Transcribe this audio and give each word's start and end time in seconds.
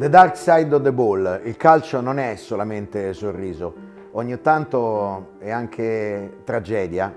The 0.00 0.08
Dark 0.08 0.34
Side 0.34 0.74
of 0.74 0.80
the 0.80 0.92
Ball, 0.92 1.42
il 1.44 1.58
calcio 1.58 2.00
non 2.00 2.18
è 2.18 2.34
solamente 2.36 3.12
sorriso, 3.12 3.74
ogni 4.12 4.40
tanto 4.40 5.32
è 5.36 5.50
anche 5.50 6.38
tragedia, 6.42 7.14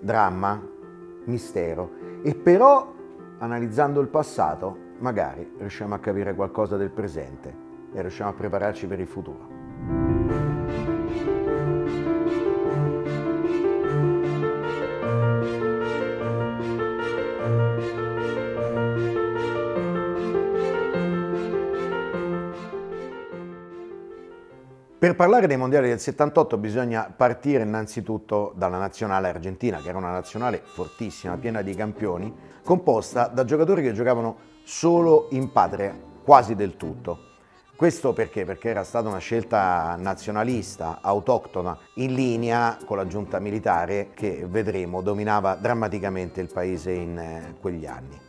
dramma, 0.00 0.58
mistero 1.24 1.90
e 2.22 2.34
però 2.34 2.90
analizzando 3.36 4.00
il 4.00 4.08
passato 4.08 4.94
magari 5.00 5.56
riusciamo 5.58 5.94
a 5.94 5.98
capire 5.98 6.34
qualcosa 6.34 6.78
del 6.78 6.88
presente 6.88 7.54
e 7.92 8.00
riusciamo 8.00 8.30
a 8.30 8.32
prepararci 8.32 8.86
per 8.86 9.00
il 9.00 9.08
futuro. 9.08 9.51
Per 25.02 25.16
parlare 25.16 25.48
dei 25.48 25.56
mondiali 25.56 25.88
del 25.88 25.98
78 25.98 26.58
bisogna 26.58 27.12
partire 27.12 27.64
innanzitutto 27.64 28.52
dalla 28.54 28.78
nazionale 28.78 29.30
argentina, 29.30 29.80
che 29.82 29.88
era 29.88 29.98
una 29.98 30.12
nazionale 30.12 30.62
fortissima, 30.64 31.36
piena 31.38 31.60
di 31.60 31.74
campioni, 31.74 32.32
composta 32.62 33.26
da 33.26 33.44
giocatori 33.44 33.82
che 33.82 33.94
giocavano 33.94 34.36
solo 34.62 35.26
in 35.30 35.50
patria, 35.50 35.92
quasi 36.22 36.54
del 36.54 36.76
tutto. 36.76 37.18
Questo 37.74 38.12
perché? 38.12 38.44
Perché 38.44 38.68
era 38.68 38.84
stata 38.84 39.08
una 39.08 39.18
scelta 39.18 39.96
nazionalista, 39.98 41.00
autoctona, 41.02 41.76
in 41.94 42.14
linea 42.14 42.78
con 42.84 42.96
la 42.96 43.08
giunta 43.08 43.40
militare 43.40 44.10
che 44.14 44.46
vedremo 44.48 45.02
dominava 45.02 45.56
drammaticamente 45.56 46.40
il 46.40 46.52
paese 46.52 46.92
in 46.92 47.18
eh, 47.18 47.56
quegli 47.60 47.86
anni. 47.86 48.20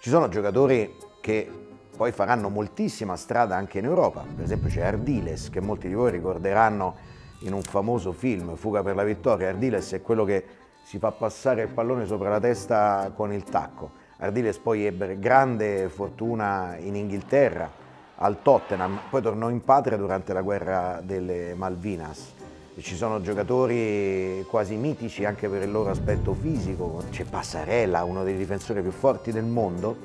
Ci 0.00 0.08
sono 0.08 0.30
giocatori 0.30 0.96
che 1.20 1.63
poi 1.96 2.12
faranno 2.12 2.48
moltissima 2.48 3.16
strada 3.16 3.56
anche 3.56 3.78
in 3.78 3.84
Europa, 3.84 4.24
per 4.34 4.44
esempio 4.44 4.68
c'è 4.68 4.82
Ardiles 4.82 5.50
che 5.50 5.60
molti 5.60 5.88
di 5.88 5.94
voi 5.94 6.10
ricorderanno 6.10 6.94
in 7.40 7.52
un 7.52 7.62
famoso 7.62 8.12
film, 8.12 8.56
Fuga 8.56 8.82
per 8.82 8.94
la 8.94 9.04
vittoria, 9.04 9.48
Ardiles 9.48 9.92
è 9.92 10.02
quello 10.02 10.24
che 10.24 10.44
si 10.82 10.98
fa 10.98 11.12
passare 11.12 11.62
il 11.62 11.68
pallone 11.68 12.04
sopra 12.06 12.28
la 12.28 12.40
testa 12.40 13.10
con 13.14 13.32
il 13.32 13.42
tacco. 13.44 14.02
Ardiles 14.18 14.58
poi 14.58 14.84
ebbe 14.86 15.18
grande 15.18 15.88
fortuna 15.88 16.76
in 16.78 16.94
Inghilterra, 16.94 17.70
al 18.16 18.42
Tottenham, 18.42 19.00
poi 19.10 19.22
tornò 19.22 19.50
in 19.50 19.62
patria 19.62 19.96
durante 19.96 20.32
la 20.32 20.42
guerra 20.42 21.00
delle 21.02 21.54
Malvinas. 21.54 22.32
Ci 22.78 22.96
sono 22.96 23.20
giocatori 23.20 24.44
quasi 24.48 24.74
mitici 24.76 25.24
anche 25.24 25.48
per 25.48 25.62
il 25.62 25.70
loro 25.70 25.90
aspetto 25.90 26.32
fisico, 26.34 27.02
c'è 27.10 27.24
Passarella, 27.24 28.04
uno 28.04 28.24
dei 28.24 28.36
difensori 28.36 28.82
più 28.82 28.90
forti 28.90 29.30
del 29.30 29.44
mondo, 29.44 29.96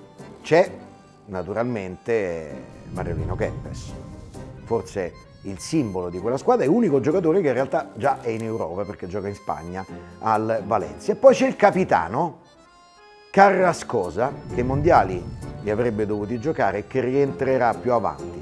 c'è 0.42 0.72
naturalmente 1.30 2.64
Mariolino 2.92 3.36
Kempes, 3.36 3.94
forse 4.66 5.14
il 5.44 5.60
simbolo 5.60 6.10
di 6.10 6.20
quella 6.20 6.38
squadra, 6.38 6.66
è 6.66 6.68
l'unico 6.68 7.00
giocatore 7.00 7.42
che 7.42 7.48
in 7.48 7.54
realtà 7.54 7.92
già 7.96 8.22
è 8.22 8.30
in 8.30 8.44
Europa 8.44 8.84
perché 8.84 9.08
gioca 9.08 9.28
in 9.28 9.36
Spagna 9.36 9.86
al 10.20 10.64
Valencia. 10.66 11.14
E 11.14 11.16
poi 11.16 11.34
c'è 11.34 11.48
il 11.48 11.56
capitano 11.56 12.42
Carrascosa 13.32 14.34
che 14.54 14.62
i 14.62 14.64
mondiali 14.64 15.24
li 15.62 15.70
avrebbe 15.70 16.06
dovuti 16.06 16.40
giocare 16.40 16.80
e 16.80 16.88
che 16.88 17.00
rientrerà 17.02 17.74
più 17.74 17.94
avanti 17.94 18.42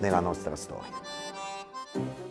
nella 0.00 0.20
nostra 0.20 0.54
storia. 0.54 2.27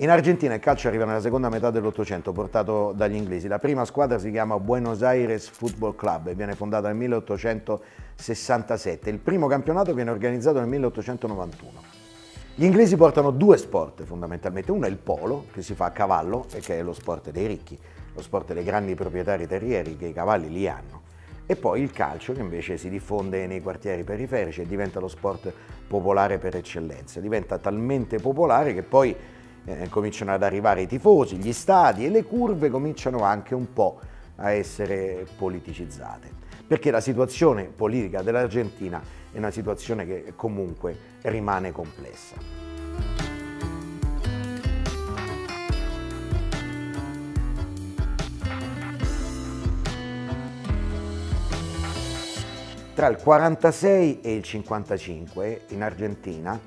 In 0.00 0.08
Argentina 0.08 0.54
il 0.54 0.60
calcio 0.60 0.88
arriva 0.88 1.04
nella 1.04 1.20
seconda 1.20 1.50
metà 1.50 1.70
dell'Ottocento, 1.70 2.32
portato 2.32 2.94
dagli 2.96 3.16
inglesi. 3.16 3.48
La 3.48 3.58
prima 3.58 3.84
squadra 3.84 4.18
si 4.18 4.30
chiama 4.30 4.58
Buenos 4.58 5.02
Aires 5.02 5.46
Football 5.46 5.94
Club 5.94 6.28
e 6.28 6.34
viene 6.34 6.54
fondata 6.54 6.88
nel 6.88 6.96
1867. 6.96 9.10
Il 9.10 9.18
primo 9.18 9.46
campionato 9.46 9.92
viene 9.92 10.08
organizzato 10.08 10.58
nel 10.58 10.68
1891. 10.68 11.82
Gli 12.54 12.64
inglesi 12.64 12.96
portano 12.96 13.30
due 13.30 13.58
sport 13.58 14.02
fondamentalmente, 14.04 14.72
uno 14.72 14.86
è 14.86 14.88
il 14.88 14.96
polo, 14.96 15.44
che 15.52 15.60
si 15.60 15.74
fa 15.74 15.84
a 15.84 15.90
cavallo 15.90 16.46
e 16.54 16.60
che 16.60 16.78
è 16.78 16.82
lo 16.82 16.94
sport 16.94 17.30
dei 17.30 17.46
ricchi, 17.46 17.78
lo 18.14 18.22
sport 18.22 18.54
dei 18.54 18.64
grandi 18.64 18.94
proprietari 18.94 19.46
terrieri 19.46 19.98
che 19.98 20.06
i 20.06 20.14
cavalli 20.14 20.48
li 20.48 20.66
hanno, 20.66 21.02
e 21.44 21.56
poi 21.56 21.82
il 21.82 21.90
calcio 21.90 22.32
che 22.32 22.40
invece 22.40 22.78
si 22.78 22.88
diffonde 22.88 23.46
nei 23.46 23.60
quartieri 23.60 24.02
periferici 24.02 24.62
e 24.62 24.66
diventa 24.66 24.98
lo 24.98 25.08
sport 25.08 25.52
popolare 25.86 26.38
per 26.38 26.56
eccellenza. 26.56 27.20
Diventa 27.20 27.58
talmente 27.58 28.16
popolare 28.16 28.72
che 28.72 28.82
poi 28.82 29.14
eh, 29.64 29.88
cominciano 29.88 30.32
ad 30.32 30.42
arrivare 30.42 30.82
i 30.82 30.86
tifosi, 30.86 31.36
gli 31.36 31.52
stadi 31.52 32.04
e 32.04 32.10
le 32.10 32.24
curve 32.24 32.70
cominciano 32.70 33.22
anche 33.22 33.54
un 33.54 33.72
po' 33.72 34.00
a 34.36 34.50
essere 34.50 35.26
politicizzate. 35.36 36.30
Perché 36.66 36.90
la 36.90 37.00
situazione 37.00 37.64
politica 37.64 38.22
dell'Argentina 38.22 39.02
è 39.32 39.38
una 39.38 39.50
situazione 39.50 40.06
che 40.06 40.32
comunque 40.36 40.96
rimane 41.22 41.72
complessa. 41.72 42.36
Tra 52.94 53.08
il 53.08 53.16
46 53.16 54.20
e 54.20 54.34
il 54.34 54.42
55 54.42 55.62
in 55.68 55.82
Argentina 55.82 56.60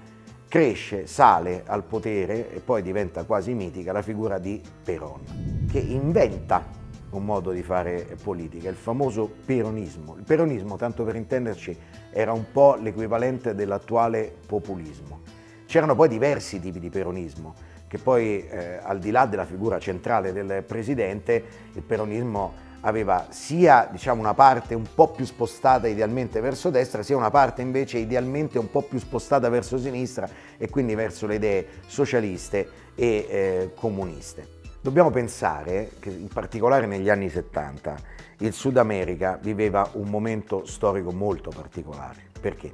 cresce, 0.53 1.08
sale 1.08 1.64
al 1.66 1.81
potere 1.81 2.53
e 2.53 2.59
poi 2.59 2.84
diventa 2.84 3.24
quasi 3.24 3.56
mitica 3.56 3.91
la 3.91 4.03
figura 4.03 4.38
di 4.38 4.62
Perón, 4.84 5.66
che 5.68 5.80
inventa 5.80 6.64
un 7.09 7.25
modo 7.25 7.50
di 7.50 7.64
fare 7.64 8.16
politica, 8.22 8.69
il 8.69 8.75
famoso 8.75 9.28
peronismo. 9.46 10.16
Il 10.16 10.24
peronismo, 10.24 10.75
tanto 10.75 11.06
per 11.06 11.16
intenderci, 11.16 11.75
era 12.12 12.34
un 12.34 12.52
po' 12.52 12.75
l'equivalente 12.75 13.56
dell'attuale 13.56 14.31
populismo. 14.46 15.22
C'erano 15.66 15.96
poi 15.96 16.08
diversi 16.08 16.59
tipi 16.59 16.78
di 16.78 16.92
peronismo, 16.92 17.56
che 17.88 17.97
poi 17.97 18.47
eh, 18.47 18.78
al 18.80 19.00
di 19.00 19.09
là 19.09 19.25
della 19.25 19.46
figura 19.46 19.80
centrale 19.80 20.34
del 20.34 20.62
presidente, 20.62 21.44
il 21.74 21.81
peronismo 21.81 22.53
aveva 22.86 23.28
sia 23.30 23.88
diciamo, 23.92 24.20
una 24.20 24.34
parte 24.34 24.74
un 24.74 24.88
po' 24.94 25.10
più 25.10 25.26
spostata 25.26 25.88
idealmente 25.88 26.40
verso 26.40 26.70
destra, 26.70 27.04
sia 27.04 27.18
una 27.18 27.30
parte 27.30 27.62
invece 27.62 27.98
idealmente 27.98 28.58
un 28.58 28.70
po' 28.70 28.82
più 28.82 29.00
spostata 29.00 29.50
verso 29.50 29.78
sinistra 29.78 30.30
e 30.58 30.70
quindi 30.70 30.96
verso 30.96 31.28
le 31.28 31.36
idee 31.36 31.68
socialiste 31.88 32.70
e 32.96 33.28
eh, 33.30 33.72
comuniste. 33.76 34.62
Dobbiamo 34.82 35.12
pensare 35.12 35.92
che 36.00 36.10
in 36.10 36.28
particolare 36.28 36.86
negli 36.86 37.10
anni 37.10 37.30
70 37.30 37.96
il 38.40 38.52
Sud 38.52 38.78
America 38.78 39.40
viveva 39.42 39.90
un 39.94 40.10
momento 40.10 40.66
storico 40.66 41.12
molto 41.12 41.52
particolare. 41.52 42.22
Perché? 42.40 42.74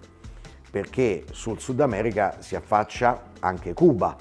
Perché 0.72 1.26
sul 1.32 1.60
Sud 1.60 1.80
America 1.82 2.38
si 2.40 2.56
affaccia 2.56 3.26
anche 3.40 3.74
Cuba, 3.74 4.16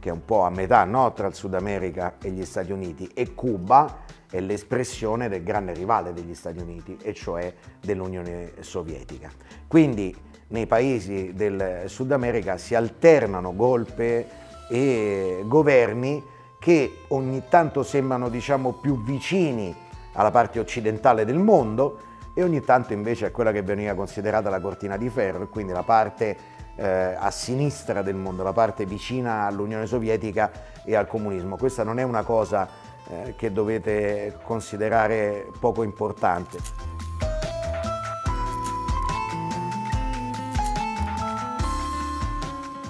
che 0.00 0.08
è 0.08 0.12
un 0.12 0.24
po' 0.24 0.42
a 0.42 0.50
metà 0.50 0.82
no? 0.84 1.12
tra 1.12 1.28
il 1.28 1.34
Sud 1.34 1.54
America 1.54 2.14
e 2.20 2.30
gli 2.30 2.44
Stati 2.44 2.72
Uniti, 2.72 3.08
e 3.14 3.34
Cuba 3.34 3.98
è 4.28 4.40
l'espressione 4.40 5.28
del 5.28 5.44
grande 5.44 5.72
rivale 5.72 6.12
degli 6.12 6.34
Stati 6.34 6.58
Uniti, 6.58 6.96
e 7.00 7.14
cioè 7.14 7.52
dell'Unione 7.80 8.54
Sovietica. 8.60 9.30
Quindi 9.68 10.16
nei 10.48 10.66
paesi 10.66 11.32
del 11.34 11.84
Sud 11.86 12.10
America 12.10 12.56
si 12.56 12.74
alternano 12.74 13.54
golpe 13.54 14.26
e 14.68 15.42
governi 15.44 16.22
che 16.58 17.02
ogni 17.08 17.44
tanto 17.48 17.82
sembrano 17.82 18.28
diciamo, 18.28 18.72
più 18.72 19.02
vicini 19.02 19.74
alla 20.12 20.30
parte 20.30 20.58
occidentale 20.58 21.24
del 21.24 21.38
mondo 21.38 22.08
e 22.34 22.42
ogni 22.42 22.62
tanto 22.62 22.92
invece 22.92 23.26
a 23.26 23.30
quella 23.30 23.52
che 23.52 23.62
veniva 23.62 23.94
considerata 23.94 24.50
la 24.50 24.60
cortina 24.60 24.96
di 24.96 25.08
ferro, 25.08 25.48
quindi 25.48 25.72
la 25.72 25.82
parte 25.82 26.36
eh, 26.80 27.14
a 27.18 27.30
sinistra 27.30 28.00
del 28.00 28.14
mondo, 28.14 28.42
la 28.42 28.54
parte 28.54 28.86
vicina 28.86 29.44
all'Unione 29.44 29.86
Sovietica 29.86 30.50
e 30.82 30.96
al 30.96 31.06
comunismo. 31.06 31.58
Questa 31.58 31.84
non 31.84 31.98
è 31.98 32.02
una 32.02 32.22
cosa 32.22 32.66
eh, 33.06 33.34
che 33.36 33.52
dovete 33.52 34.38
considerare 34.42 35.46
poco 35.60 35.82
importante. 35.82 36.58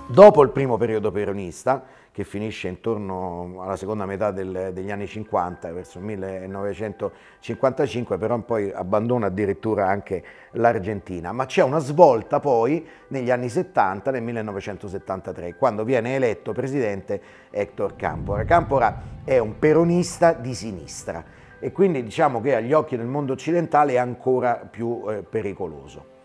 Dopo 0.06 0.42
il 0.42 0.50
primo 0.50 0.76
periodo 0.76 1.10
peronista, 1.10 1.82
che 2.20 2.24
finisce 2.24 2.68
intorno 2.68 3.56
alla 3.60 3.76
seconda 3.76 4.04
metà 4.04 4.30
del, 4.30 4.72
degli 4.74 4.90
anni 4.90 5.06
50, 5.06 5.72
verso 5.72 5.96
il 5.98 6.04
1955, 6.04 8.18
però 8.18 8.38
poi 8.40 8.70
abbandona 8.70 9.24
addirittura 9.26 9.86
anche 9.86 10.22
l'Argentina. 10.52 11.32
Ma 11.32 11.46
c'è 11.46 11.62
una 11.62 11.78
svolta 11.78 12.38
poi 12.38 12.86
negli 13.08 13.30
anni 13.30 13.48
70, 13.48 14.10
nel 14.10 14.22
1973, 14.22 15.56
quando 15.56 15.84
viene 15.84 16.14
eletto 16.14 16.52
presidente 16.52 17.22
Hector 17.50 17.96
Campora. 17.96 18.44
Campora 18.44 19.02
è 19.24 19.38
un 19.38 19.58
peronista 19.58 20.34
di 20.34 20.54
sinistra 20.54 21.24
e 21.58 21.72
quindi 21.72 22.02
diciamo 22.02 22.42
che 22.42 22.54
agli 22.54 22.74
occhi 22.74 22.98
del 22.98 23.06
mondo 23.06 23.32
occidentale 23.32 23.94
è 23.94 23.98
ancora 23.98 24.56
più 24.56 25.04
eh, 25.08 25.22
pericoloso. 25.22 26.18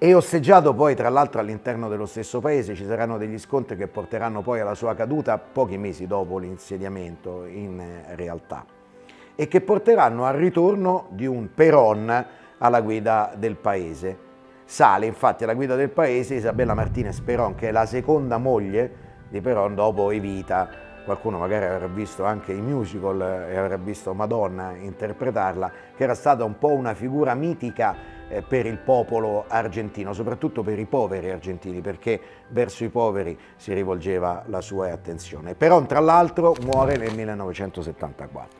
E 0.00 0.14
osteggiato 0.14 0.74
poi 0.74 0.94
tra 0.94 1.08
l'altro 1.08 1.40
all'interno 1.40 1.88
dello 1.88 2.06
stesso 2.06 2.38
paese 2.38 2.76
ci 2.76 2.86
saranno 2.86 3.18
degli 3.18 3.36
scontri 3.36 3.76
che 3.76 3.88
porteranno 3.88 4.42
poi 4.42 4.60
alla 4.60 4.76
sua 4.76 4.94
caduta 4.94 5.38
pochi 5.38 5.76
mesi 5.76 6.06
dopo 6.06 6.38
l'insediamento 6.38 7.44
in 7.46 7.80
eh, 7.80 8.14
realtà 8.14 8.64
e 9.34 9.48
che 9.48 9.60
porteranno 9.60 10.24
al 10.24 10.34
ritorno 10.34 11.06
di 11.10 11.26
un 11.26 11.48
Peron 11.52 12.26
alla 12.58 12.80
guida 12.80 13.32
del 13.36 13.56
paese. 13.56 14.26
Sale 14.64 15.06
infatti 15.06 15.42
alla 15.42 15.54
guida 15.54 15.74
del 15.74 15.90
paese 15.90 16.34
Isabella 16.34 16.74
Martinez 16.74 17.18
Peron, 17.18 17.56
che 17.56 17.68
è 17.68 17.72
la 17.72 17.86
seconda 17.86 18.38
moglie 18.38 18.90
di 19.28 19.40
Peron 19.40 19.74
dopo 19.74 20.12
Evita. 20.12 20.68
Qualcuno 21.04 21.38
magari 21.38 21.64
avrà 21.64 21.88
visto 21.88 22.24
anche 22.24 22.52
i 22.52 22.60
musical 22.60 23.20
e 23.48 23.56
avrà 23.56 23.76
visto 23.76 24.14
Madonna 24.14 24.74
interpretarla, 24.76 25.72
che 25.96 26.04
era 26.04 26.14
stata 26.14 26.44
un 26.44 26.56
po' 26.56 26.72
una 26.72 26.94
figura 26.94 27.34
mitica 27.34 27.94
eh, 27.94 28.17
per 28.46 28.66
il 28.66 28.78
popolo 28.78 29.44
argentino, 29.48 30.12
soprattutto 30.12 30.62
per 30.62 30.78
i 30.78 30.84
poveri 30.84 31.30
argentini, 31.30 31.80
perché 31.80 32.20
verso 32.48 32.84
i 32.84 32.88
poveri 32.88 33.38
si 33.56 33.72
rivolgeva 33.72 34.44
la 34.46 34.60
sua 34.60 34.92
attenzione. 34.92 35.54
Peron, 35.54 35.86
tra 35.86 36.00
l'altro, 36.00 36.54
muore 36.62 36.96
nel 36.96 37.14
1974. 37.14 38.58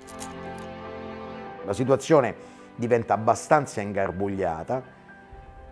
La 1.65 1.73
situazione 1.73 2.35
diventa 2.75 3.15
abbastanza 3.15 3.81
ingarbugliata 3.81 4.83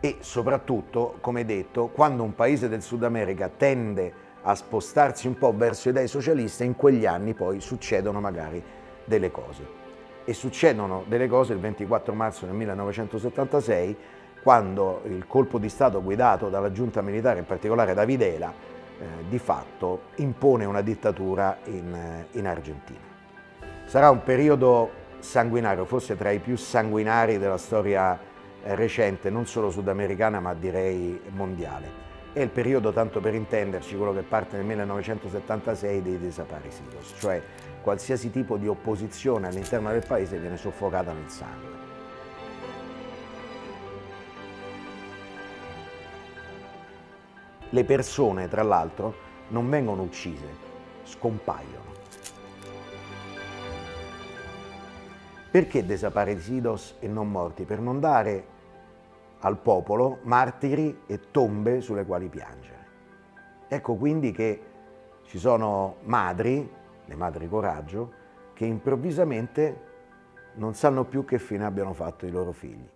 e 0.00 0.18
soprattutto, 0.20 1.16
come 1.20 1.44
detto, 1.44 1.88
quando 1.88 2.22
un 2.22 2.34
paese 2.34 2.68
del 2.68 2.82
Sud 2.82 3.02
America 3.04 3.48
tende 3.48 4.12
a 4.42 4.54
spostarsi 4.54 5.26
un 5.26 5.38
po' 5.38 5.56
verso 5.56 5.88
idee 5.88 6.06
socialiste, 6.06 6.64
in 6.64 6.76
quegli 6.76 7.06
anni 7.06 7.32
poi 7.34 7.60
succedono 7.60 8.20
magari 8.20 8.62
delle 9.04 9.30
cose. 9.30 9.85
E 10.28 10.34
succedono 10.34 11.04
delle 11.06 11.28
cose 11.28 11.52
il 11.52 11.60
24 11.60 12.12
marzo 12.12 12.46
del 12.46 12.54
1976, 12.56 13.96
quando 14.42 15.02
il 15.04 15.24
colpo 15.28 15.58
di 15.58 15.68
Stato 15.68 16.02
guidato 16.02 16.48
dalla 16.48 16.72
giunta 16.72 17.00
militare, 17.00 17.38
in 17.38 17.46
particolare 17.46 17.94
da 17.94 18.04
Videla, 18.04 18.52
eh, 18.98 19.04
di 19.28 19.38
fatto 19.38 20.00
impone 20.16 20.64
una 20.64 20.80
dittatura 20.80 21.58
in, 21.66 21.94
eh, 21.94 22.26
in 22.38 22.48
Argentina. 22.48 22.98
Sarà 23.84 24.10
un 24.10 24.24
periodo 24.24 24.90
sanguinario, 25.20 25.84
forse 25.84 26.16
tra 26.16 26.30
i 26.30 26.40
più 26.40 26.56
sanguinari 26.56 27.38
della 27.38 27.56
storia 27.56 28.18
eh, 28.64 28.74
recente, 28.74 29.30
non 29.30 29.46
solo 29.46 29.70
sudamericana 29.70 30.40
ma 30.40 30.54
direi 30.54 31.20
mondiale. 31.28 32.04
È 32.32 32.40
il 32.40 32.50
periodo, 32.50 32.92
tanto 32.92 33.20
per 33.20 33.32
intenderci, 33.34 33.96
quello 33.96 34.12
che 34.12 34.22
parte 34.22 34.56
nel 34.56 34.66
1976 34.66 36.02
dei 36.02 36.18
desaparecidos, 36.18 37.14
cioè 37.16 37.40
qualsiasi 37.86 38.32
tipo 38.32 38.56
di 38.56 38.66
opposizione 38.66 39.46
all'interno 39.46 39.90
del 39.90 40.04
paese 40.04 40.40
viene 40.40 40.56
soffocata 40.56 41.12
nel 41.12 41.28
sangue. 41.28 41.68
Le 47.68 47.84
persone, 47.84 48.48
tra 48.48 48.64
l'altro, 48.64 49.14
non 49.50 49.70
vengono 49.70 50.02
uccise, 50.02 50.48
scompaiono. 51.04 51.94
Perché 55.52 55.86
desaparecidos 55.86 56.96
e 56.98 57.06
non 57.06 57.30
morti? 57.30 57.62
Per 57.62 57.78
non 57.78 58.00
dare 58.00 58.46
al 59.38 59.58
popolo 59.58 60.18
martiri 60.22 61.02
e 61.06 61.30
tombe 61.30 61.80
sulle 61.80 62.04
quali 62.04 62.26
piangere. 62.26 62.86
Ecco 63.68 63.94
quindi 63.94 64.32
che 64.32 64.62
ci 65.22 65.38
sono 65.38 65.98
madri, 66.02 66.68
le 67.06 67.14
madri 67.16 67.48
coraggio, 67.48 68.12
che 68.52 68.64
improvvisamente 68.64 69.94
non 70.54 70.74
sanno 70.74 71.04
più 71.04 71.24
che 71.24 71.38
fine 71.38 71.64
abbiano 71.64 71.92
fatto 71.92 72.26
i 72.26 72.30
loro 72.30 72.52
figli. 72.52 72.88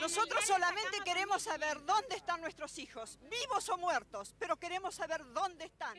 Nosotros 0.00 0.44
solamente 0.44 1.00
queremos 1.04 1.42
saber 1.42 1.80
dónde 1.84 2.16
están 2.16 2.40
nuestros 2.40 2.78
hijos, 2.78 3.18
vivos 3.30 3.68
o 3.68 3.78
muertos, 3.78 4.34
pero 4.38 4.56
queremos 4.56 4.94
saber 4.94 5.22
dónde 5.32 5.64
están. 5.64 5.96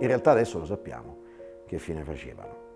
In 0.00 0.06
realtà 0.06 0.30
adesso 0.30 0.58
lo 0.58 0.64
sappiamo 0.64 1.18
che 1.66 1.78
fine 1.78 2.04
facevano. 2.04 2.66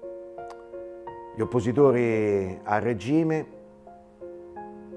Gli 1.37 1.41
oppositori 1.41 2.61
al 2.65 2.81
regime, 2.81 3.47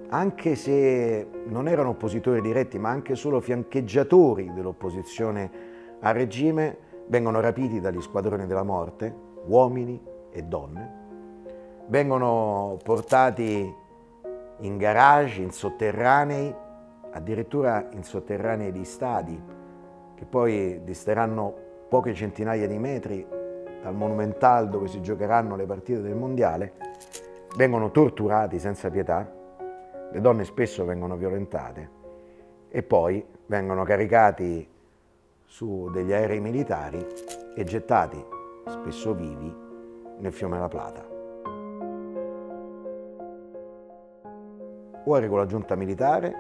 anche 0.10 0.56
se 0.56 1.28
non 1.46 1.68
erano 1.68 1.90
oppositori 1.90 2.42
diretti, 2.42 2.80
ma 2.80 2.90
anche 2.90 3.16
solo 3.16 3.40
fiancheggiatori 3.40 4.52
dell'opposizione 4.54 5.98
al 6.02 6.14
regime, 6.14 6.78
vengono 7.08 7.40
rapiti 7.40 7.80
dagli 7.80 8.02
squadroni 8.02 8.46
della 8.46 8.64
morte, 8.64 9.14
uomini 9.46 10.02
e 10.32 10.44
donne, 10.44 11.04
vengono 11.88 12.78
portati 12.84 13.74
in 14.60 14.78
garage, 14.78 15.42
in 15.42 15.52
sotterranei, 15.52 16.54
addirittura 17.12 17.88
in 17.92 18.04
sotterranei 18.04 18.72
di 18.72 18.84
stadi, 18.84 19.42
che 20.16 20.26
poi 20.26 20.82
disteranno 20.84 21.54
poche 21.90 22.14
centinaia 22.14 22.68
di 22.68 22.78
metri 22.78 23.26
dal 23.82 23.94
Monumental 23.94 24.70
dove 24.70 24.88
si 24.88 25.02
giocheranno 25.02 25.56
le 25.56 25.66
partite 25.66 26.02
del 26.02 26.16
Mondiale, 26.16 26.74
vengono 27.56 27.92
torturati 27.92 28.60
senza 28.60 28.90
pietà, 28.90 29.32
le 30.12 30.22
donne 30.22 30.44
spesso 30.44 30.86
vengono 30.86 31.16
violentate. 31.16 32.04
E 32.70 32.84
poi 32.84 33.26
vengono 33.46 33.84
caricati 33.84 34.68
su 35.46 35.90
degli 35.92 36.12
aerei 36.12 36.40
militari 36.40 37.06
e 37.56 37.64
gettati, 37.64 38.24
spesso 38.68 39.14
vivi, 39.14 39.54
nel 40.20 40.34
fiume 40.34 40.60
La 40.60 40.68
Plata. 40.68 41.08
O 45.08 45.14
arrivi 45.14 45.30
con 45.30 45.40
la 45.40 45.46
giunta 45.46 45.76
militare 45.76 46.34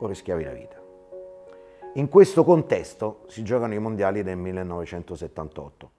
o 0.00 0.06
rischiavi 0.06 0.44
la 0.44 0.52
vita. 0.52 0.80
In 1.94 2.08
questo 2.08 2.44
contesto 2.44 3.24
si 3.28 3.42
giocano 3.42 3.74
i 3.74 3.78
mondiali 3.78 4.22
del 4.22 4.36
1978. 4.36 5.90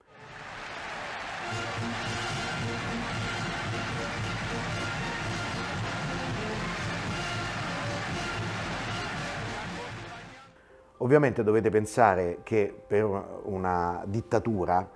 Ovviamente 10.97 11.43
dovete 11.43 11.69
pensare 11.69 12.39
che 12.43 12.73
per 12.87 13.05
una 13.43 14.03
dittatura, 14.05 14.89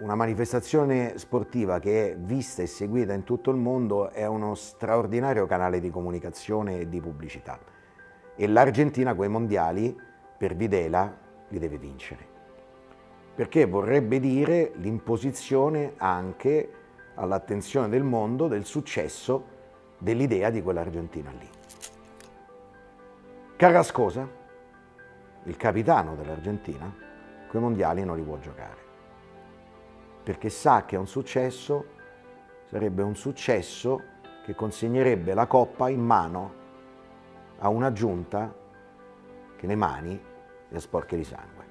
una 0.00 0.14
manifestazione 0.14 1.16
sportiva 1.18 1.78
che 1.78 2.12
è 2.12 2.16
vista 2.16 2.62
e 2.62 2.66
seguita 2.66 3.12
in 3.12 3.24
tutto 3.24 3.50
il 3.50 3.56
mondo 3.56 4.10
è 4.10 4.26
uno 4.26 4.54
straordinario 4.54 5.46
canale 5.46 5.80
di 5.80 5.90
comunicazione 5.90 6.80
e 6.80 6.88
di 6.88 7.00
pubblicità. 7.00 7.58
E 8.34 8.48
l'Argentina 8.48 9.14
quei 9.14 9.28
mondiali, 9.28 9.96
per 10.36 10.56
Videla, 10.56 11.16
li 11.48 11.58
deve 11.58 11.78
vincere 11.78 12.32
perché 13.34 13.66
vorrebbe 13.66 14.20
dire 14.20 14.72
l'imposizione 14.76 15.94
anche 15.96 16.70
all'attenzione 17.16 17.88
del 17.88 18.04
mondo 18.04 18.46
del 18.46 18.64
successo 18.64 19.52
dell'idea 19.98 20.50
di 20.50 20.62
quell'Argentina 20.62 21.30
lì. 21.32 21.48
Carrascosa, 23.56 24.28
il 25.44 25.56
capitano 25.56 26.14
dell'Argentina, 26.14 26.92
quei 27.48 27.62
mondiali 27.62 28.04
non 28.04 28.16
li 28.16 28.22
può 28.22 28.38
giocare, 28.38 28.82
perché 30.22 30.48
sa 30.48 30.84
che 30.84 30.96
un 30.96 31.06
successo 31.06 31.86
sarebbe 32.64 33.02
un 33.02 33.14
successo 33.14 34.02
che 34.44 34.54
consegnerebbe 34.54 35.34
la 35.34 35.46
coppa 35.46 35.88
in 35.88 36.00
mano 36.00 36.62
a 37.58 37.68
una 37.68 37.92
giunta 37.92 38.52
che 39.56 39.66
le 39.66 39.76
mani 39.76 40.20
le 40.68 40.80
sporche 40.80 41.16
di 41.16 41.24
sangue 41.24 41.64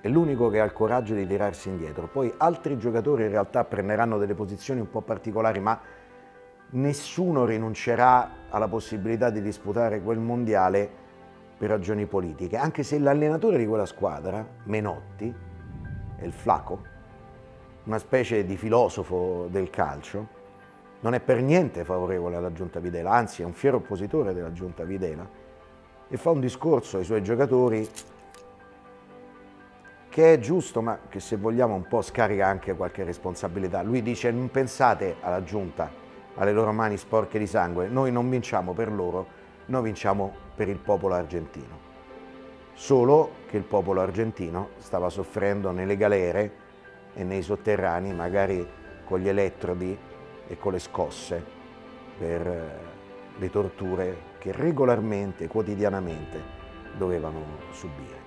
è 0.00 0.08
l'unico 0.08 0.48
che 0.48 0.60
ha 0.60 0.64
il 0.64 0.72
coraggio 0.72 1.14
di 1.14 1.26
tirarsi 1.26 1.68
indietro. 1.68 2.06
Poi 2.06 2.32
altri 2.38 2.78
giocatori 2.78 3.24
in 3.24 3.30
realtà 3.30 3.64
prenderanno 3.64 4.16
delle 4.16 4.34
posizioni 4.34 4.80
un 4.80 4.88
po' 4.88 5.02
particolari, 5.02 5.60
ma 5.60 5.78
nessuno 6.70 7.44
rinuncerà 7.44 8.30
alla 8.48 8.68
possibilità 8.68 9.28
di 9.28 9.42
disputare 9.42 10.00
quel 10.00 10.18
mondiale 10.18 10.99
per 11.60 11.68
ragioni 11.68 12.06
politiche, 12.06 12.56
anche 12.56 12.82
se 12.82 12.98
l'allenatore 12.98 13.58
di 13.58 13.66
quella 13.66 13.84
squadra, 13.84 14.42
Menotti, 14.64 15.30
è 16.16 16.24
il 16.24 16.32
Flaco, 16.32 16.80
una 17.84 17.98
specie 17.98 18.46
di 18.46 18.56
filosofo 18.56 19.46
del 19.50 19.68
calcio, 19.68 20.26
non 21.00 21.12
è 21.12 21.20
per 21.20 21.42
niente 21.42 21.84
favorevole 21.84 22.36
alla 22.36 22.50
giunta 22.50 22.80
Videla, 22.80 23.10
anzi 23.10 23.42
è 23.42 23.44
un 23.44 23.52
fiero 23.52 23.76
oppositore 23.76 24.32
della 24.32 24.52
giunta 24.52 24.84
Videla 24.84 25.28
e 26.08 26.16
fa 26.16 26.30
un 26.30 26.40
discorso 26.40 26.96
ai 26.96 27.04
suoi 27.04 27.22
giocatori 27.22 27.86
che 30.08 30.32
è 30.32 30.38
giusto 30.38 30.80
ma 30.80 30.98
che 31.10 31.20
se 31.20 31.36
vogliamo 31.36 31.74
un 31.74 31.86
po' 31.86 32.00
scarica 32.00 32.46
anche 32.46 32.74
qualche 32.74 33.04
responsabilità. 33.04 33.82
Lui 33.82 34.00
dice 34.00 34.30
non 34.30 34.50
pensate 34.50 35.16
alla 35.20 35.44
giunta, 35.44 35.92
alle 36.36 36.52
loro 36.52 36.72
mani 36.72 36.96
sporche 36.96 37.38
di 37.38 37.46
sangue, 37.46 37.88
noi 37.88 38.10
non 38.10 38.30
vinciamo 38.30 38.72
per 38.72 38.90
loro, 38.90 39.26
noi 39.66 39.82
vinciamo 39.82 40.48
per 40.60 40.68
il 40.68 40.76
popolo 40.76 41.14
argentino. 41.14 41.78
Solo 42.74 43.30
che 43.48 43.56
il 43.56 43.62
popolo 43.62 44.02
argentino 44.02 44.72
stava 44.76 45.08
soffrendo 45.08 45.70
nelle 45.70 45.96
galere 45.96 46.52
e 47.14 47.24
nei 47.24 47.40
sotterranei, 47.40 48.12
magari 48.12 48.68
con 49.06 49.20
gli 49.20 49.28
elettrodi 49.28 49.96
e 50.46 50.58
con 50.58 50.72
le 50.72 50.78
scosse 50.78 51.42
per 52.18 52.46
eh, 52.46 52.68
le 53.38 53.48
torture 53.48 54.16
che 54.36 54.52
regolarmente, 54.52 55.48
quotidianamente 55.48 56.38
dovevano 56.98 57.42
subire. 57.70 58.19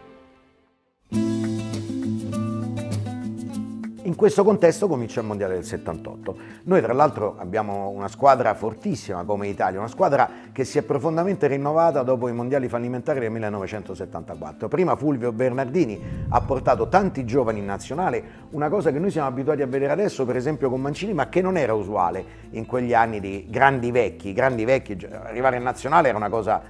In 4.05 4.15
questo 4.15 4.43
contesto 4.43 4.89
comincia 4.89 5.22
il 5.22 5.27
Mondiale 5.27 5.53
del 5.53 5.63
78. 5.63 6.36
Noi 6.63 6.81
tra 6.81 6.91
l'altro 6.91 7.36
abbiamo 7.38 7.88
una 7.88 8.10
squadra 8.10 8.53
fortissima 8.53 9.24
come 9.24 9.48
Italia, 9.48 9.79
una 9.79 9.88
squadra 9.88 10.29
che 10.51 10.65
si 10.65 10.77
è 10.77 10.81
profondamente 10.81 11.48
rinnovata 11.48 12.03
dopo 12.03 12.27
i 12.27 12.33
mondiali 12.33 12.67
fallimentari 12.67 13.22
del 13.22 13.31
1974. 13.31 14.67
Prima 14.67 14.98
Fulvio 14.98 15.31
Bernardini 15.31 16.25
ha 16.27 16.41
portato 16.41 16.89
tanti 16.89 17.24
giovani 17.24 17.60
in 17.60 17.65
nazionale, 17.65 18.24
una 18.50 18.67
cosa 18.67 18.91
che 18.91 19.00
noi 19.00 19.10
siamo 19.10 19.29
abituati 19.29 19.62
a 19.62 19.67
vedere 19.67 19.93
adesso 19.93 20.25
per 20.25 20.36
esempio 20.36 20.69
con 20.69 20.81
Mancini, 20.81 21.13
ma 21.13 21.29
che 21.29 21.41
non 21.41 21.55
era 21.55 21.74
usuale 21.74 22.25
in 22.50 22.65
quegli 22.65 22.93
anni 22.93 23.22
di 23.22 23.48
grandi 23.50 23.89
vecchi. 23.91 24.33
Grandi 24.33 24.65
vecchi, 24.65 24.98
arrivare 25.12 25.55
in 25.55 25.63
nazionale 25.63 26.10
era 26.10 26.17
una 26.17 26.29
cosa 26.29 26.62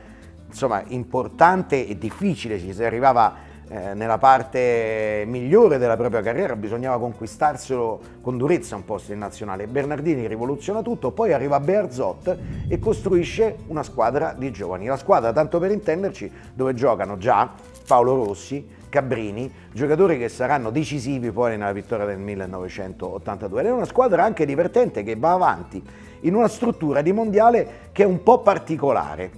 insomma, 0.46 0.84
importante 0.90 1.88
e 1.88 1.98
difficile, 1.98 2.60
ci 2.60 2.74
si 2.74 2.84
arrivava 2.84 3.52
eh, 3.74 3.96
nella 3.96 4.20
parte 4.20 5.24
migliore 5.25 5.80
della 5.80 5.98
propria 5.98 6.22
carriera, 6.22 6.56
bisognava 6.56 7.00
conquistarselo 7.00 8.00
con 8.22 8.38
durezza 8.38 8.75
un 8.75 8.86
posto 8.86 9.13
in 9.13 9.18
nazionale. 9.18 9.65
Bernardini 9.65 10.27
rivoluziona 10.27 10.84
tutto, 10.84 11.10
poi 11.10 11.34
arriva 11.34 11.60
Bearzot 11.60 12.38
e 12.68 12.77
costruisce 12.77 13.58
una 13.70 13.82
squadra 13.82 14.36
di 14.38 14.51
giovani. 14.51 14.86
La 14.86 14.96
squadra, 14.96 15.34
tanto 15.34 15.58
per 15.58 15.72
intenderci, 15.72 16.32
dove 16.53 16.75
giocano 16.75 17.18
già 17.18 17.51
Paolo 17.88 18.13
Rossi, 18.13 18.63
Cabrini, 18.89 19.51
giocatori 19.72 20.20
che 20.20 20.30
saranno 20.30 20.70
decisivi 20.70 21.32
poi 21.32 21.58
nella 21.58 21.74
vittoria 21.74 22.06
del 22.06 22.20
1982. 22.20 23.60
Ed 23.60 23.65
è 23.65 23.72
una 23.72 23.86
squadra 23.86 24.24
anche 24.24 24.46
divertente 24.46 25.01
che 25.01 25.15
va 25.15 25.32
avanti 25.32 25.82
in 26.20 26.36
una 26.36 26.48
struttura 26.48 27.01
di 27.01 27.12
mondiale 27.12 27.89
che 27.92 28.03
è 28.03 28.06
un 28.06 28.22
po' 28.22 28.42
particolare, 28.42 29.32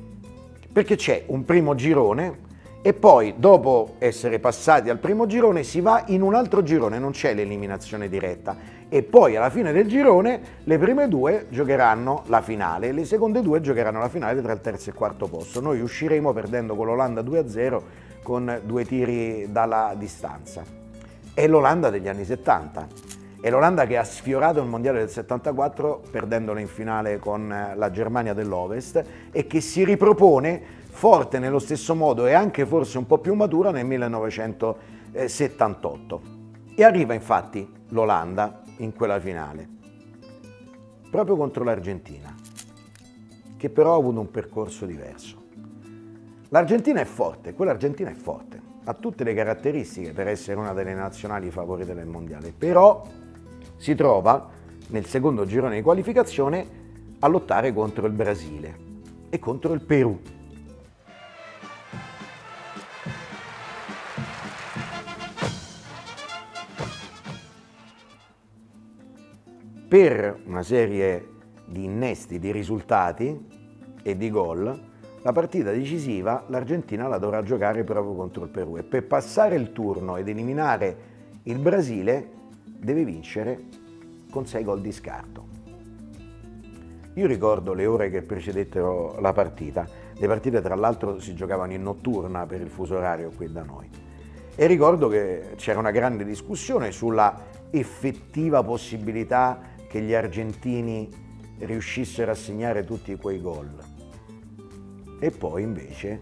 perché 0.74 0.98
c'è 0.98 1.24
un 1.28 1.46
primo 1.46 1.74
girone 1.74 2.44
e 2.86 2.94
poi 2.94 3.34
dopo 3.36 3.96
essere 3.98 4.38
passati 4.38 4.92
al 4.92 5.00
primo 5.00 5.26
girone 5.26 5.64
si 5.64 5.82
va 5.82 6.04
in 6.10 6.22
un 6.22 6.36
altro 6.36 6.62
girone, 6.62 7.00
non 7.00 7.14
c'è 7.14 7.34
l'eliminazione 7.34 8.08
diretta 8.08 8.56
e 8.88 9.02
poi 9.02 9.36
alla 9.36 9.50
fine 9.50 9.72
del 9.72 9.88
girone 9.88 10.40
le 10.64 10.78
prime 10.78 11.08
due 11.08 11.48
giocheranno 11.50 12.26
la 12.28 12.44
finale, 12.44 12.92
le 12.92 13.04
seconde 13.06 13.42
due 13.42 13.60
giocheranno 13.60 13.98
la 13.98 14.08
finale 14.08 14.40
tra 14.40 14.54
il 14.54 14.62
terzo 14.62 14.90
e 14.90 14.92
il 14.92 14.98
quarto 15.00 15.26
posto. 15.26 15.62
Noi 15.62 15.82
usciremo 15.82 16.32
perdendo 16.32 16.76
con 16.76 16.86
l'Olanda 16.86 17.22
2-0 17.22 17.82
con 18.22 18.62
due 18.64 18.86
tiri 18.86 19.52
dalla 19.52 19.96
distanza. 19.98 20.64
È 21.34 21.48
l'Olanda 21.48 21.90
degli 21.90 22.08
anni 22.08 22.24
70. 22.24 23.25
È 23.46 23.52
l'Olanda 23.52 23.86
che 23.86 23.96
ha 23.96 24.04
sfiorato 24.04 24.60
il 24.60 24.66
Mondiale 24.66 24.98
del 24.98 25.12
74 25.12 26.02
perdendolo 26.10 26.58
in 26.58 26.68
finale 26.68 27.20
con 27.20 27.48
la 27.48 27.92
Germania 27.92 28.34
dell'Ovest 28.34 29.06
e 29.32 29.46
che 29.46 29.62
si 29.62 29.86
ripropone 29.86 30.60
forte 30.90 31.38
nello 31.38 31.60
stesso 31.60 31.94
modo 31.94 32.26
e 32.26 32.34
anche 32.34 32.66
forse 32.66 32.98
un 32.98 33.06
po' 33.06 33.20
più 33.20 33.36
matura 33.36 33.70
nel 33.70 33.86
1978. 33.86 36.22
E 36.76 36.84
arriva 36.84 37.14
infatti 37.14 37.72
l'Olanda 37.90 38.64
in 38.78 38.96
quella 38.96 39.20
finale, 39.20 39.70
proprio 41.12 41.36
contro 41.36 41.64
l'Argentina, 41.64 42.34
che 43.58 43.70
però 43.70 43.94
ha 43.94 43.98
avuto 43.98 44.22
un 44.22 44.32
percorso 44.32 44.88
diverso. 44.88 45.44
L'Argentina 46.50 47.00
è 47.00 47.06
forte, 47.06 47.54
quell'Argentina 47.54 48.10
è 48.10 48.16
forte, 48.16 48.60
ha 48.86 48.94
tutte 48.96 49.24
le 49.24 49.36
caratteristiche 49.36 50.14
per 50.14 50.30
essere 50.30 50.58
una 50.58 50.74
delle 50.74 50.96
nazionali 50.96 51.52
favorite 51.52 51.94
del 51.94 52.08
mondiale, 52.08 52.52
però 52.52 53.04
si 53.78 53.96
trova 53.96 54.50
nel 54.88 55.06
secondo 55.06 55.46
girone 55.46 55.76
di 55.76 55.82
qualificazione 55.82 56.84
a 57.20 57.28
lottare 57.28 57.74
contro 57.74 58.06
il 58.08 58.14
Brasile 58.14 58.78
e 59.30 59.40
contro 59.40 59.74
il 59.74 59.82
Perù, 59.82 60.20
per 69.88 70.42
una 70.46 70.62
serie 70.62 71.30
di 71.66 71.86
innesti 71.86 72.38
di 72.38 72.52
risultati 72.52 73.48
e 74.04 74.18
di 74.18 74.30
gol, 74.30 74.94
la 75.22 75.32
partita 75.32 75.72
decisiva 75.72 76.44
l'Argentina 76.48 77.08
la 77.08 77.18
dovrà 77.18 77.42
giocare 77.44 77.84
proprio 77.84 78.14
contro 78.14 78.44
il 78.44 78.50
Perù. 78.50 78.78
E 78.78 78.84
per 78.84 79.06
passare 79.06 79.56
il 79.56 79.72
turno 79.72 80.18
ed 80.18 80.28
eliminare 80.28 80.98
il 81.44 81.58
Brasile 81.60 82.30
deve 82.86 83.04
vincere 83.04 83.66
con 84.32 84.46
6 84.48 84.64
gol 84.64 84.80
di 84.80 84.94
scarto. 84.94 85.48
Io 87.16 87.28
ricordo 87.28 87.74
le 87.74 87.86
ore 87.86 88.10
che 88.10 88.22
precedettero 88.22 89.20
la 89.20 89.34
partita, 89.34 89.86
le 90.14 90.28
partite 90.28 90.62
tra 90.62 90.76
l'altro 90.76 91.20
si 91.20 91.36
giocavano 91.36 91.74
in 91.74 91.82
notturna 91.82 92.46
per 92.46 92.62
il 92.62 92.70
fuso 92.70 92.96
orario 92.96 93.32
qui 93.36 93.52
da 93.52 93.64
noi 93.64 93.90
e 94.58 94.68
ricordo 94.68 95.10
che 95.10 95.54
c'era 95.58 95.80
una 95.80 95.92
grande 95.92 96.24
discussione 96.24 96.92
sulla 96.92 97.48
effettiva 97.72 98.64
possibilità 98.64 99.74
che 99.90 100.02
gli 100.02 100.14
argentini 100.14 101.10
riuscissero 101.60 102.32
a 102.32 102.36
segnare 102.36 102.86
tutti 102.86 103.16
quei 103.18 103.42
gol. 103.42 103.74
E 105.20 105.32
poi 105.32 105.64
invece 105.64 106.20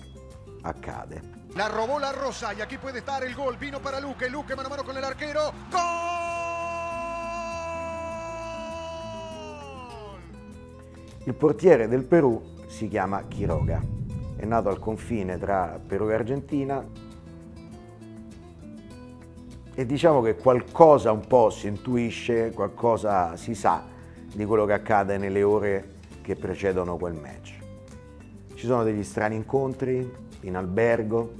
accade. 0.61 1.41
La 1.55 1.67
robó 1.67 1.99
la 1.99 2.11
Rosa 2.11 2.51
y 2.53 2.61
aquí 2.61 2.77
puede 2.77 2.99
estar 2.99 3.23
el 3.23 3.35
gol. 3.35 3.57
Vino 3.57 3.79
para 3.79 3.99
Luque. 3.99 4.27
Luque 4.27 4.55
mano 4.55 4.67
a 4.67 4.71
mano 4.71 4.83
con 4.83 4.97
el 4.97 5.03
arquero. 5.03 5.53
¡Gol! 5.69 6.12
Il 11.25 11.33
portiere 11.33 11.87
del 11.87 12.03
Perù 12.03 12.41
si 12.67 12.87
chiama 12.87 13.23
Quiroga. 13.23 13.81
È 14.35 14.45
nato 14.45 14.69
al 14.69 14.79
confine 14.79 15.37
tra 15.37 15.79
Perù 15.85 16.09
e 16.09 16.13
Argentina, 16.13 16.85
e 19.75 19.85
diciamo 19.85 20.21
che 20.21 20.35
qualcosa 20.35 21.11
un 21.11 21.25
po' 21.25 21.49
si 21.49 21.67
intuisce, 21.67 22.51
qualcosa 22.51 23.35
si 23.37 23.55
sa 23.55 23.83
di 24.33 24.45
quello 24.45 24.65
che 24.65 24.73
accade 24.73 25.17
nelle 25.17 25.41
ore 25.43 25.91
che 26.21 26.35
precedono 26.35 26.97
quel 26.97 27.13
match. 27.13 27.57
Ci 28.53 28.65
sono 28.67 28.83
degli 28.83 29.03
strani 29.03 29.35
incontri 29.35 30.11
in 30.41 30.55
albergo, 30.55 31.33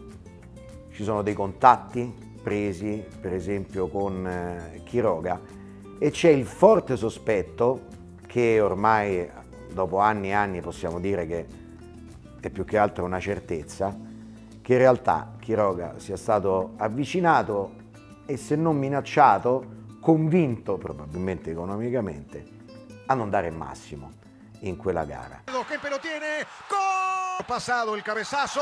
ci 0.92 1.04
sono 1.04 1.22
dei 1.22 1.34
contatti 1.34 2.32
presi 2.42 3.04
per 3.22 3.34
esempio 3.34 3.88
con 3.88 4.28
eh, 4.28 4.82
Chiroga 4.84 5.40
e 6.00 6.10
c'è 6.10 6.30
il 6.30 6.46
forte 6.46 6.98
sospetto 6.98 7.82
che 8.26 8.60
ormai 8.60 9.30
dopo 9.74 9.98
anni 9.98 10.30
e 10.30 10.34
anni 10.34 10.62
possiamo 10.62 11.00
dire 11.00 11.26
che 11.26 11.48
è 12.40 12.50
più 12.50 12.66
che 12.66 12.78
altro 12.78 13.06
una 13.06 13.20
certezza, 13.20 13.98
che 14.62 14.74
in 14.74 14.80
realtà 14.80 15.34
Chiroga 15.40 15.96
sia 15.98 16.18
stato 16.18 16.74
avvicinato 16.78 17.82
e 18.26 18.38
se 18.38 18.56
non 18.56 18.78
minacciato, 18.78 19.82
convinto 20.00 20.78
probabilmente 20.78 21.52
economicamente 21.52 22.46
a 23.06 23.14
non 23.14 23.30
dare 23.30 23.48
il 23.48 23.56
massimo 23.56 24.12
in 24.60 24.78
quella 24.78 25.06
gara. 25.06 25.42
Kempe 25.46 25.90
lo 25.90 26.00
tiene, 26.00 26.46
gol! 26.70 27.46
Pasado 27.46 27.96
il 27.96 28.02
cabezazo, 28.02 28.62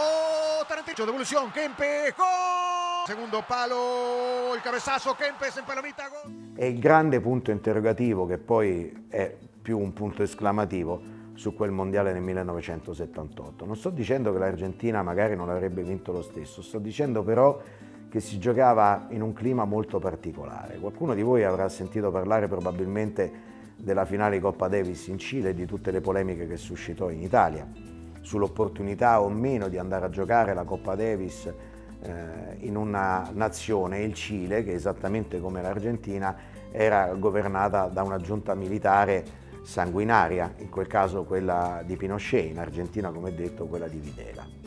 Tarantino, 0.68 1.06
devolución, 1.06 1.52
Kempe, 1.52 2.14
gol! 2.16 3.06
Segundo 3.06 3.44
palo, 3.46 4.54
il 4.56 4.62
cabezazo, 4.62 5.14
Kempes 5.16 5.58
en 5.58 5.66
palomita, 5.66 6.08
gol! 6.08 6.54
È 6.56 6.66
il 6.66 6.80
grande 6.80 7.20
punto 7.20 7.52
interrogativo 7.52 8.26
che 8.26 8.38
poi 8.38 9.08
è 9.10 9.36
più 9.62 9.78
un 9.78 9.94
punto 9.94 10.24
esclamativo 10.24 11.20
su 11.34 11.54
quel 11.54 11.72
mondiale 11.72 12.14
nel 12.14 12.22
1978. 12.22 13.66
Non 13.66 13.76
sto 13.76 13.90
dicendo 13.90 14.32
che 14.32 14.40
l'Argentina 14.40 15.02
magari 15.02 15.36
non 15.36 15.50
avrebbe 15.50 15.84
vinto 15.84 16.12
lo 16.12 16.22
stesso, 16.22 16.62
sto 16.62 16.80
dicendo 16.80 17.24
però 17.24 17.60
che 18.10 18.20
si 18.20 18.40
giocava 18.40 19.08
in 19.10 19.22
un 19.22 19.34
clima 19.34 19.64
molto 19.66 20.00
particolare. 20.00 20.78
Qualcuno 20.78 21.14
di 21.14 21.22
voi 21.22 21.44
avrà 21.44 21.70
sentito 21.70 22.12
parlare 22.12 22.48
probabilmente 22.48 23.50
della 23.78 24.06
finale 24.06 24.40
Coppa 24.40 24.68
Davis 24.68 25.08
in 25.08 25.18
Cile 25.18 25.50
e 25.50 25.54
di 25.54 25.66
tutte 25.66 25.92
le 25.92 26.02
polemiche 26.02 26.48
che 26.48 26.58
suscitò 26.58 27.10
in 27.10 27.22
Italia 27.22 27.68
sull'opportunità 28.22 29.22
o 29.22 29.30
meno 29.30 29.68
di 29.68 29.78
andare 29.78 30.06
a 30.06 30.10
giocare 30.10 30.54
la 30.54 30.64
Coppa 30.64 30.96
Davis 30.96 31.52
eh, 32.02 32.58
in 32.60 32.76
una 32.76 33.30
nazione, 33.34 34.02
il 34.02 34.14
Cile, 34.14 34.64
che 34.64 34.74
esattamente 34.74 35.40
come 35.40 35.62
l'Argentina 35.62 36.36
era 36.72 37.14
governata 37.16 37.88
da 37.88 38.04
una 38.04 38.18
giunta 38.18 38.54
militare 38.56 39.40
sanguinaria, 39.64 40.54
in 40.58 40.70
quel 40.70 40.88
caso 40.88 41.24
quella 41.24 41.84
di 41.86 41.96
Pinochet, 41.96 42.50
in 42.50 42.60
Argentina 42.60 43.12
come 43.12 43.34
detto 43.34 43.66
quella 43.66 43.88
di 43.88 44.00
Videla 44.00 44.62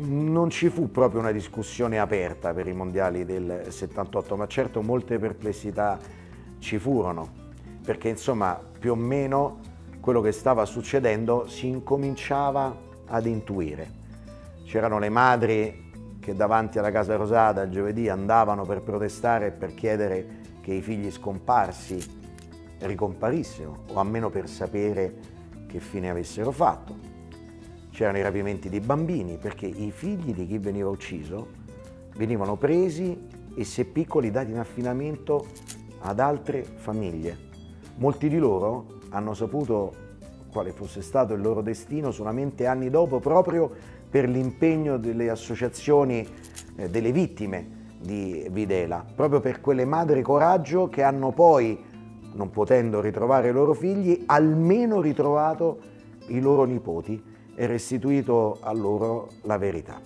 non 0.00 0.48
ci 0.48 0.70
fu 0.70 0.90
proprio 0.90 1.20
una 1.20 1.30
discussione 1.32 1.98
aperta 1.98 2.54
per 2.54 2.66
i 2.66 2.72
mondiali 2.72 3.24
del 3.24 3.66
78, 3.68 4.36
ma 4.36 4.46
certo 4.46 4.82
molte 4.82 5.18
perplessità 5.18 5.98
ci 6.58 6.78
furono, 6.78 7.28
perché 7.84 8.08
insomma 8.08 8.58
più 8.78 8.92
o 8.92 8.94
meno 8.94 9.58
quello 10.00 10.22
che 10.22 10.32
stava 10.32 10.64
succedendo 10.64 11.46
si 11.48 11.66
incominciava 11.66 12.74
ad 13.06 13.26
intuire. 13.26 13.98
C'erano 14.64 14.98
le 14.98 15.08
madri 15.10 15.88
che 16.18 16.34
davanti 16.34 16.78
alla 16.78 16.90
Casa 16.90 17.16
Rosada 17.16 17.62
il 17.62 17.70
giovedì 17.70 18.08
andavano 18.08 18.64
per 18.64 18.80
protestare 18.80 19.48
e 19.48 19.50
per 19.50 19.74
chiedere 19.74 20.38
che 20.62 20.72
i 20.72 20.80
figli 20.80 21.10
scomparsi 21.10 22.18
ricomparissero, 22.80 23.84
o 23.92 23.98
almeno 23.98 24.30
per 24.30 24.48
sapere 24.48 25.14
che 25.66 25.80
fine 25.80 26.10
avessero 26.10 26.50
fatto 26.50 27.08
c'erano 27.90 28.18
i 28.18 28.22
rapimenti 28.22 28.68
di 28.68 28.80
bambini 28.80 29.36
perché 29.36 29.66
i 29.66 29.90
figli 29.90 30.32
di 30.32 30.46
chi 30.46 30.58
veniva 30.58 30.88
ucciso 30.88 31.48
venivano 32.16 32.56
presi 32.56 33.26
e 33.54 33.64
se 33.64 33.84
piccoli 33.84 34.30
dati 34.30 34.50
in 34.50 34.58
affidamento 34.58 35.46
ad 36.00 36.18
altre 36.20 36.62
famiglie. 36.62 37.48
Molti 37.96 38.28
di 38.28 38.38
loro 38.38 39.00
hanno 39.10 39.34
saputo 39.34 40.08
quale 40.50 40.72
fosse 40.72 41.02
stato 41.02 41.34
il 41.34 41.40
loro 41.40 41.62
destino 41.62 42.10
solamente 42.10 42.66
anni 42.66 42.90
dopo, 42.90 43.20
proprio 43.20 43.70
per 44.08 44.28
l'impegno 44.28 44.96
delle 44.96 45.30
associazioni 45.30 46.26
eh, 46.76 46.88
delle 46.90 47.12
vittime 47.12 47.78
di 48.00 48.46
Videla, 48.50 49.04
proprio 49.14 49.40
per 49.40 49.60
quelle 49.60 49.84
madri 49.84 50.22
coraggio 50.22 50.88
che 50.88 51.02
hanno 51.02 51.32
poi, 51.32 51.78
non 52.32 52.50
potendo 52.50 53.00
ritrovare 53.00 53.48
i 53.48 53.52
loro 53.52 53.74
figli, 53.74 54.24
almeno 54.26 55.00
ritrovato 55.00 55.80
i 56.26 56.40
loro 56.40 56.64
nipoti 56.64 57.22
e 57.54 57.66
restituito 57.66 58.58
a 58.60 58.72
loro 58.72 59.28
la 59.42 59.58
verità. 59.58 60.00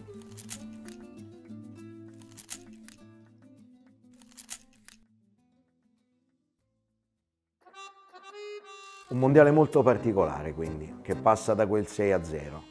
Un 9.07 9.19
mondiale 9.19 9.53
molto 9.53 9.83
particolare 9.83 10.55
quindi, 10.55 10.97
che 11.03 11.15
passa 11.15 11.55
da 11.55 11.67
quel 11.69 11.87
6 11.87 12.13
a 12.13 12.25
0, 12.25 12.63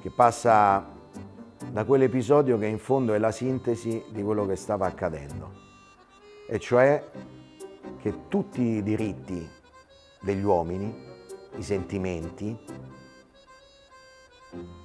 che 0.00 0.10
passa 0.10 0.84
da 1.70 1.84
quell'episodio 1.84 2.58
che 2.58 2.66
in 2.66 2.78
fondo 2.78 3.14
è 3.14 3.18
la 3.18 3.30
sintesi 3.30 4.02
di 4.10 4.22
quello 4.22 4.44
che 4.44 4.56
stava 4.56 4.86
accadendo, 4.86 5.52
e 6.48 6.58
cioè 6.58 7.02
che 8.04 8.28
tutti 8.28 8.60
i 8.60 8.82
diritti 8.82 9.48
degli 10.20 10.42
uomini, 10.42 10.94
i 11.56 11.62
sentimenti, 11.62 12.54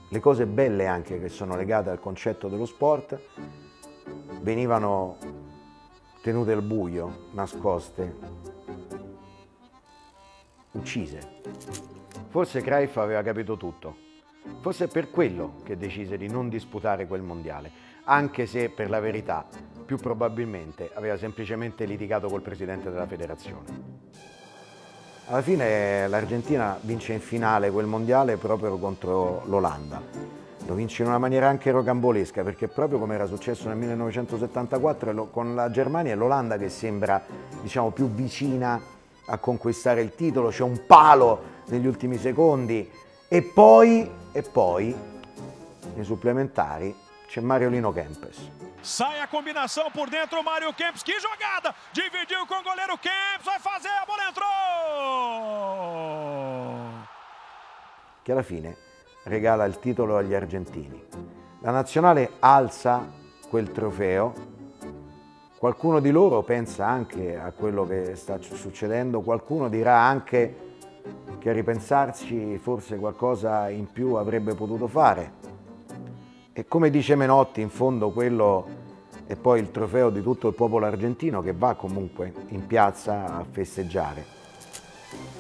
le 0.08 0.20
cose 0.22 0.46
belle 0.46 0.88
anche 0.88 1.20
che 1.20 1.28
sono 1.28 1.58
legate 1.58 1.90
al 1.90 2.00
concetto 2.00 2.48
dello 2.48 2.64
sport, 2.64 3.20
venivano 4.40 5.18
tenute 6.22 6.54
al 6.54 6.62
buio, 6.62 7.28
nascoste, 7.34 8.16
uccise. 10.72 11.42
Forse 12.30 12.62
Cruyff 12.62 12.96
aveva 12.96 13.22
capito 13.22 13.58
tutto. 13.58 13.98
Forse 14.62 14.86
è 14.86 14.88
per 14.88 15.10
quello 15.10 15.56
che 15.66 15.76
decise 15.76 16.16
di 16.16 16.30
non 16.30 16.48
disputare 16.48 17.06
quel 17.06 17.22
mondiale, 17.22 17.70
anche 18.06 18.46
se 18.46 18.70
per 18.70 18.90
la 18.90 19.02
verità 19.02 19.46
più 19.90 19.98
probabilmente 19.98 20.92
aveva 20.94 21.18
semplicemente 21.18 21.84
litigato 21.86 22.28
col 22.28 22.44
presidente 22.44 22.92
della 22.92 23.08
federazione. 23.08 23.64
Alla 25.26 25.42
fine 25.42 26.08
l'Argentina 26.08 26.78
vince 26.82 27.14
in 27.14 27.20
finale 27.20 27.72
quel 27.72 27.88
mondiale 27.88 28.38
proprio 28.38 28.78
contro 28.78 29.42
l'Olanda. 29.48 30.00
Lo 30.68 30.76
vince 30.76 31.02
in 31.02 31.08
una 31.08 31.18
maniera 31.18 31.48
anche 31.48 31.72
rocambolesca 31.72 32.44
perché 32.44 32.68
proprio 32.68 33.00
come 33.00 33.16
era 33.16 33.26
successo 33.26 33.68
nel 33.68 33.78
1974 33.78 35.30
con 35.32 35.56
la 35.56 35.72
Germania 35.72 36.14
è 36.14 36.16
l'Olanda 36.16 36.58
che 36.58 36.70
sembra 36.70 37.24
diciamo, 37.60 37.90
più 37.90 38.12
vicina 38.12 38.80
a 39.26 39.38
conquistare 39.40 40.02
il 40.02 40.14
titolo, 40.14 40.50
c'è 40.50 40.62
un 40.62 40.82
palo 40.86 41.42
negli 41.70 41.88
ultimi 41.88 42.20
secondi 42.20 42.88
e 43.28 43.42
poi, 43.42 44.08
e 44.34 44.42
poi 44.44 44.96
nei 45.96 46.04
supplementari 46.04 46.96
c'è 47.26 47.42
Mario 47.42 47.70
Lino 47.70 47.92
Kempes. 47.92 48.69
Sai 48.82 49.20
a 49.20 49.28
combinação 49.28 49.92
por 49.92 50.10
dentro, 50.10 50.44
Mário 50.44 50.74
Kempes, 50.74 51.04
que 51.04 51.20
jogada! 51.20 51.76
Dividiu 51.92 52.48
com 52.48 52.56
o 52.56 52.64
goleiro 52.64 52.98
Kempes, 52.98 53.46
vai 53.46 53.60
fazer, 53.60 53.90
a 53.90 54.06
bola 54.06 54.30
entrou! 54.30 54.48
Che 58.24 58.32
alla 58.32 58.44
fine 58.44 58.78
regala 59.24 59.66
il 59.66 59.80
titolo 59.80 60.18
agli 60.18 60.34
argentini. 60.34 61.08
La 61.62 61.72
nazionale 61.72 62.32
alza 62.40 63.06
quel 63.50 63.72
trofeo 63.72 64.58
Qualcuno 65.60 66.00
di 66.00 66.10
loro 66.10 66.42
pensa 66.42 66.88
anche 66.88 67.38
a 67.38 67.52
quello 67.52 67.86
che 67.86 68.16
sta 68.16 68.40
succedendo, 68.40 69.20
qualcuno 69.20 69.68
dirà 69.68 69.98
anche 69.98 70.56
che 71.38 71.50
a 71.50 71.52
ripensarci 71.52 72.58
forse 72.60 72.96
qualcosa 72.96 73.70
in 73.70 73.92
più 73.92 74.14
avrebbe 74.14 74.56
potuto 74.56 74.88
fare. 74.88 75.49
E 76.52 76.68
come 76.68 76.90
dice 76.90 77.16
Menotti, 77.16 77.62
in 77.62 77.70
fondo 77.70 78.10
quello 78.10 78.68
è 79.28 79.36
poi 79.36 79.60
il 79.60 79.70
trofeo 79.70 80.10
di 80.10 80.24
tutto 80.24 80.48
il 80.48 80.56
popolo 80.56 80.88
argentino 80.88 81.42
che 81.42 81.54
va 81.54 81.76
comunque 81.76 82.34
in 82.48 82.66
piazza 82.66 83.38
a 83.38 83.46
festeggiare. 83.50 84.26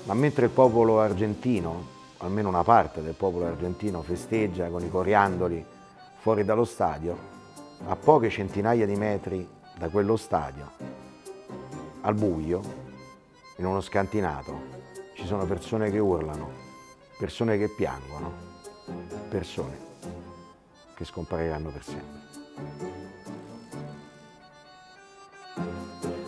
Ma 0.04 0.13
mentre 0.13 0.45
il 0.45 0.52
popolo 0.52 1.00
argentino, 1.00 1.98
almeno 2.19 2.50
una 2.50 2.63
parte 2.63 3.02
del 3.02 3.15
popolo 3.15 3.48
argentino, 3.48 4.04
festeggia 4.04 4.69
con 4.69 4.84
i 4.84 4.89
coriandoli 4.89 5.65
fuori 6.19 6.45
dallo 6.45 6.65
stadio, 6.65 7.17
a 7.88 7.95
poche 7.95 8.30
centinaia 8.30 8.86
di 8.86 8.95
metri 8.95 9.48
da 9.78 9.89
quello 9.89 10.15
stadio 10.17 10.72
al 12.02 12.13
buio, 12.13 12.62
in 13.58 13.65
uno 13.65 13.82
scantinato, 13.82 14.78
ci 15.15 15.26
sono 15.26 15.45
persone 15.45 15.89
che 15.89 16.00
urlano, 16.00 16.50
persone 17.17 17.58
che 17.58 17.67
piangono, 17.67 18.32
persone 19.28 19.88
che 20.99 21.05
scompariranno 21.05 21.69
per 21.71 21.81
sempre. 21.81 22.27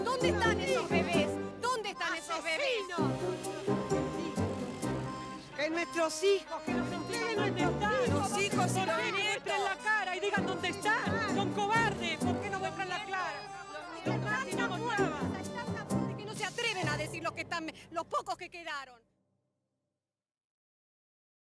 ¿Dónde 0.01 0.29
están 0.29 0.61
esos 0.61 0.89
bebés? 0.89 1.27
¿Dónde 1.59 1.89
están 1.89 2.15
esos 2.15 2.41
bebés? 2.41 2.85
Que 5.57 5.69
nuestros 5.69 6.23
hijos, 6.23 6.61
que 6.65 6.73
nos 6.73 6.89
entreguen 6.89 7.35
dónde 7.35 7.63
están. 7.63 8.13
Los 8.13 8.37
hijos 8.37 8.71
y 8.71 8.85
los 8.85 9.11
nietos. 9.11 9.53
la 9.61 9.75
cara 9.83 10.15
y 10.15 10.19
digan 10.21 10.45
dónde 10.45 10.69
están. 10.69 11.35
Son 11.35 11.51
cobardes. 11.51 12.17
¿Por 12.19 12.39
qué 12.39 12.49
no 12.49 12.59
muestran 12.59 12.87
la 12.87 13.03
clara? 13.03 13.41
Los 14.05 14.15
que 16.17 16.25
no 16.25 16.33
se 16.33 16.45
atreven 16.45 16.87
a 16.87 16.95
decir 16.95 17.21
los 17.21 17.33
que 17.33 17.41
están, 17.41 17.69
los 17.91 18.05
pocos 18.05 18.37
que 18.37 18.49
quedaron. 18.49 19.10